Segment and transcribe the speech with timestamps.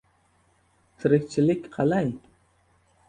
[1.03, 2.11] —Tirikchilik qalay?